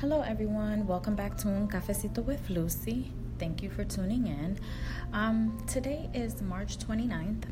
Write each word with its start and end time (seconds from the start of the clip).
Hello, 0.00 0.22
everyone. 0.22 0.86
Welcome 0.86 1.14
back 1.14 1.36
to 1.36 1.48
Un 1.48 1.68
Cafecito 1.68 2.24
with 2.24 2.48
Lucy. 2.48 3.12
Thank 3.38 3.62
you 3.62 3.68
for 3.68 3.84
tuning 3.84 4.28
in. 4.28 4.58
Um, 5.12 5.62
today 5.66 6.08
is 6.14 6.40
March 6.40 6.78
29th. 6.78 7.44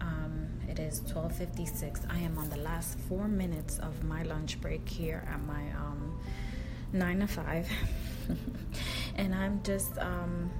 Um, 0.00 0.48
it 0.66 0.78
is 0.78 1.00
12:56. 1.00 2.06
I 2.08 2.16
am 2.20 2.38
on 2.38 2.48
the 2.48 2.56
last 2.56 2.98
four 3.00 3.28
minutes 3.28 3.78
of 3.78 4.04
my 4.04 4.22
lunch 4.22 4.58
break 4.58 4.88
here 4.88 5.22
at 5.30 5.42
my 5.42 5.64
um, 5.76 6.18
nine 6.94 7.20
to 7.20 7.26
five, 7.26 7.68
and 9.16 9.34
I'm 9.34 9.62
just 9.62 9.98
um, 9.98 10.50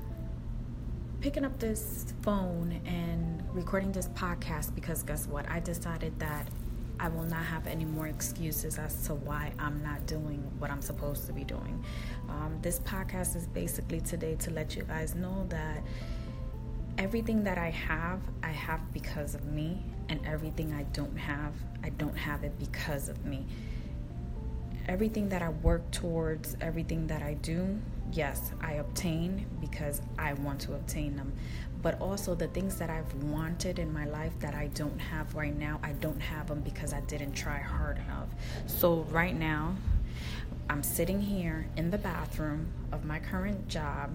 picking 1.23 1.47
up 1.47 1.59
this 1.59 2.13
phone 2.21 2.79
and 2.85 3.43
recording 3.55 3.91
this 3.91 4.09
podcast 4.09 4.75
because 4.75 5.03
guess 5.03 5.27
what? 5.27 5.49
I 5.49 5.61
decided 5.61 6.19
that 6.21 6.47
I 7.01 7.09
will 7.09 7.25
not 7.25 7.45
have 7.45 7.67
any 7.67 7.85
more 7.85 8.07
excuses 8.07 8.79
as 8.79 9.07
to 9.07 9.15
why 9.15 9.53
I'm 9.59 9.83
not 9.83 10.07
doing 10.07 10.43
what 10.59 10.71
I'm 10.71 10.83
supposed 10.83 11.27
to 11.27 11.33
be 11.33 11.45
doing. 11.45 11.85
Um, 12.29 12.59
this 12.63 12.79
podcast 12.81 13.37
is 13.37 13.47
basically 13.47 14.01
today 14.01 14.37
to 14.37 14.51
let 14.51 14.77
you 14.77 14.83
guys 14.83 15.15
know 15.15 15.47
that 15.49 15.83
everything 16.99 17.43
that 17.45 17.59
I 17.59 17.71
have, 17.71 18.21
I 18.43 18.51
have 18.51 18.93
because 18.93 19.35
of 19.35 19.45
me, 19.47 19.83
and 20.09 20.21
everything 20.27 20.73
I 20.73 20.83
don't 20.95 21.17
have, 21.17 21.55
I 21.83 21.89
don't 21.91 22.17
have 22.17 22.45
it 22.45 22.59
because 22.59 23.09
of 23.09 23.25
me. 23.25 23.47
Everything 24.89 25.29
that 25.29 25.43
I 25.43 25.49
work 25.49 25.91
towards, 25.91 26.57
everything 26.61 27.07
that 27.07 27.23
I 27.23 27.35
do, 27.35 27.79
yes, 28.13 28.53
I 28.61 28.75
obtain 28.75 29.47
because 29.61 30.03
I 30.19 30.33
want 30.35 30.61
to 30.63 30.75
obtain 30.75 31.17
them 31.17 31.33
but 31.83 32.01
also 32.01 32.35
the 32.35 32.47
things 32.49 32.77
that 32.77 32.89
I've 32.89 33.13
wanted 33.25 33.79
in 33.79 33.93
my 33.93 34.07
life 34.07 34.33
that 34.39 34.55
I 34.55 34.69
don't 34.69 34.99
have 35.01 35.35
right 35.35 35.55
now, 35.55 35.81
I 35.83 35.93
don't 35.93 36.21
have 36.21 36.47
them 36.47 36.61
because 36.61 36.93
I 36.95 37.01
didn't 37.01 37.33
try 37.33 37.59
hard 37.59 37.99
enough. 37.99 38.29
So, 38.67 39.05
right 39.11 39.37
now, 39.37 39.75
I'm 40.71 40.85
sitting 40.85 41.21
here 41.21 41.67
in 41.77 41.91
the 41.91 41.99
bathroom 41.99 42.69
of 42.93 43.05
my 43.05 43.19
current 43.19 43.67
job 43.69 44.11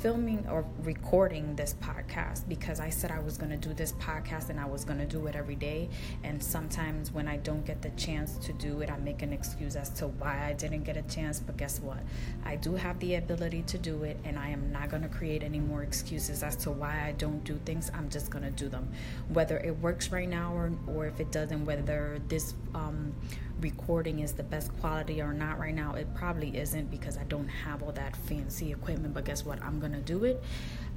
filming 0.00 0.46
or 0.48 0.64
recording 0.82 1.54
this 1.56 1.74
podcast 1.74 2.48
because 2.48 2.80
I 2.80 2.88
said 2.88 3.10
I 3.10 3.20
was 3.20 3.36
going 3.36 3.50
to 3.50 3.58
do 3.58 3.74
this 3.74 3.92
podcast 3.92 4.48
and 4.48 4.58
I 4.58 4.64
was 4.64 4.82
going 4.82 4.98
to 4.98 5.04
do 5.04 5.26
it 5.26 5.36
every 5.36 5.56
day. 5.56 5.90
And 6.24 6.42
sometimes 6.42 7.12
when 7.12 7.28
I 7.28 7.36
don't 7.36 7.66
get 7.66 7.82
the 7.82 7.90
chance 7.90 8.38
to 8.46 8.54
do 8.54 8.80
it, 8.80 8.90
I 8.90 8.96
make 8.96 9.20
an 9.20 9.34
excuse 9.34 9.76
as 9.76 9.90
to 9.90 10.08
why 10.08 10.46
I 10.46 10.54
didn't 10.54 10.84
get 10.84 10.96
a 10.96 11.02
chance. 11.02 11.38
But 11.38 11.58
guess 11.58 11.80
what? 11.80 11.98
I 12.46 12.56
do 12.56 12.74
have 12.76 12.98
the 12.98 13.16
ability 13.16 13.62
to 13.62 13.78
do 13.78 14.04
it, 14.04 14.16
and 14.24 14.38
I 14.38 14.48
am 14.48 14.72
not 14.72 14.88
going 14.88 15.02
to 15.02 15.08
create 15.08 15.42
any 15.42 15.60
more 15.60 15.82
excuses 15.82 16.42
as 16.42 16.56
to 16.56 16.70
why 16.70 17.04
I 17.06 17.12
don't 17.12 17.44
do 17.44 17.60
things. 17.66 17.90
I'm 17.94 18.08
just 18.08 18.30
going 18.30 18.44
to 18.44 18.50
do 18.50 18.70
them. 18.70 18.90
Whether 19.28 19.58
it 19.58 19.78
works 19.80 20.10
right 20.10 20.28
now 20.28 20.54
or, 20.54 20.72
or 20.86 21.06
if 21.06 21.20
it 21.20 21.30
doesn't, 21.30 21.66
whether 21.66 22.20
this, 22.28 22.54
um, 22.74 23.12
recording 23.60 24.20
is 24.20 24.32
the 24.32 24.42
best 24.42 24.70
quality 24.80 25.20
or 25.20 25.32
not 25.32 25.58
right 25.58 25.74
now. 25.74 25.94
It 25.94 26.12
probably 26.14 26.56
isn't 26.56 26.90
because 26.90 27.16
I 27.16 27.24
don't 27.24 27.48
have 27.48 27.82
all 27.82 27.92
that 27.92 28.16
fancy 28.16 28.72
equipment. 28.72 29.14
But 29.14 29.24
guess 29.24 29.44
what? 29.44 29.62
I'm 29.62 29.78
going 29.80 29.92
to 29.92 30.00
do 30.00 30.24
it. 30.24 30.42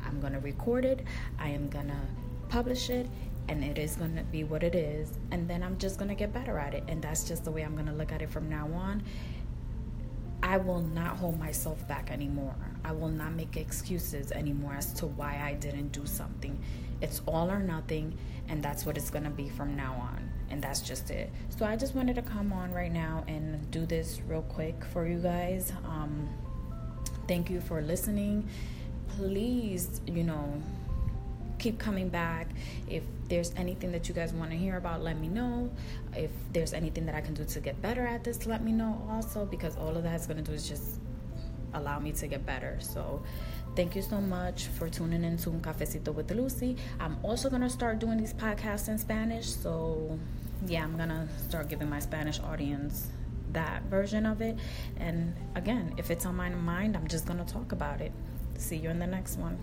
I'm 0.06 0.20
going 0.20 0.34
to 0.34 0.40
record 0.40 0.86
it. 0.86 1.06
I 1.40 1.50
am 1.50 1.70
going 1.70 1.88
to 1.88 2.00
publish 2.50 2.90
it. 2.90 3.08
And 3.50 3.64
it 3.64 3.78
is 3.78 3.98
going 3.98 4.16
to 4.16 4.24
be 4.24 4.44
what 4.44 4.64
it 4.64 4.76
is. 4.76 5.10
And 5.32 5.50
then 5.50 5.64
I'm 5.64 5.78
just 5.78 5.98
going 5.98 6.10
to 6.10 6.16
get 6.16 6.34
better 6.34 6.58
at 6.58 6.74
it. 6.74 6.84
And 6.88 7.02
that's 7.02 7.24
just 7.26 7.44
the 7.44 7.52
way 7.52 7.62
I'm 7.62 7.74
going 7.76 7.88
to 7.88 7.94
look 7.94 8.12
at 8.12 8.22
it 8.22 8.30
from 8.30 8.50
now 8.50 8.68
on. 8.74 9.04
I 10.42 10.58
will 10.58 10.82
not 10.82 11.18
hold 11.18 11.40
myself 11.40 11.88
back 11.88 12.12
anymore. 12.12 12.56
I 12.84 12.92
will 12.92 13.10
not 13.10 13.34
make 13.34 13.56
excuses 13.56 14.32
anymore 14.34 14.76
as 14.78 14.92
to 14.94 15.08
why 15.08 15.42
I 15.42 15.54
didn't 15.54 15.94
do 15.94 16.06
something. 16.06 16.60
It's 17.04 17.22
all 17.28 17.52
or 17.52 17.60
nothing, 17.60 18.18
and 18.50 18.64
that's 18.64 18.86
what 18.86 18.98
it's 18.98 19.12
to 19.12 19.30
be 19.30 19.50
from 19.50 19.76
now 19.76 19.94
on 19.94 20.34
and 20.54 20.62
that's 20.62 20.82
just 20.82 21.10
it. 21.10 21.32
So 21.50 21.66
I 21.66 21.76
just 21.76 21.96
wanted 21.96 22.16
to 22.16 22.22
come 22.22 22.54
on 22.54 22.72
right 22.72 22.92
now 22.92 23.24
and 23.28 23.70
do 23.72 23.88
this 23.88 24.22
real 24.28 24.44
quick 24.44 24.86
for 24.94 25.08
you 25.08 25.18
guys. 25.18 25.74
Um, 25.84 26.30
thank 27.28 27.50
you 27.50 27.60
for 27.60 27.82
listening. 27.82 28.48
Please, 29.18 30.00
you 30.06 30.24
know, 30.24 30.62
keep 31.58 31.80
coming 31.80 32.08
back. 32.08 32.50
If 32.88 33.02
there's 33.30 33.52
anything 33.56 33.92
that 33.94 34.08
you 34.08 34.14
guys 34.14 34.32
want 34.32 34.52
to 34.52 34.58
hear 34.58 34.78
about, 34.78 35.02
let 35.02 35.18
me 35.18 35.28
know. 35.28 35.72
If 36.16 36.30
there's 36.52 36.74
anything 36.74 37.08
that 37.08 37.16
I 37.16 37.22
can 37.22 37.34
do 37.34 37.46
to 37.46 37.60
get 37.60 37.82
better 37.82 38.06
at 38.06 38.24
this, 38.24 38.46
let 38.46 38.64
me 38.64 38.72
know 38.72 39.04
also 39.10 39.46
because 39.46 39.76
all 39.76 39.98
of 39.98 40.04
that's 40.04 40.28
going 40.28 40.38
to 40.38 40.44
do 40.44 40.52
is 40.52 40.70
just 40.70 41.00
allow 41.74 42.00
me 42.00 42.12
to 42.14 42.28
get 42.28 42.46
better. 42.46 42.78
So, 42.80 43.22
thank 43.76 43.96
you 43.96 44.02
so 44.02 44.20
much 44.22 44.68
for 44.68 44.90
tuning 44.90 45.24
in 45.24 45.38
to 45.38 45.50
Un 45.50 45.62
Cafecito 45.62 46.14
with 46.14 46.32
Lucy. 46.32 46.78
I'm 47.00 47.18
also 47.24 47.50
going 47.50 47.62
to 47.62 47.70
start 47.70 48.00
doing 48.00 48.18
these 48.18 48.34
podcasts 48.34 48.90
in 48.90 48.98
Spanish. 48.98 49.48
So, 49.48 50.18
yeah, 50.68 50.84
I'm 50.84 50.98
gonna 50.98 51.28
start 51.48 51.70
giving 51.70 51.90
my 51.90 52.00
Spanish 52.00 52.40
audience 52.40 53.08
that 53.52 53.84
version 53.84 54.26
of 54.26 54.42
it. 54.42 54.58
And 54.98 55.34
again, 55.56 55.94
if 55.98 56.10
it's 56.10 56.26
on 56.26 56.36
my 56.36 56.50
mind, 56.50 56.96
I'm 56.96 57.08
just 57.08 57.26
gonna 57.26 57.46
talk 57.46 57.72
about 57.72 58.02
it. 58.02 58.12
See 58.58 58.78
you 58.78 58.90
in 58.90 59.00
the 59.00 59.08
next 59.08 59.38
one. 59.38 59.58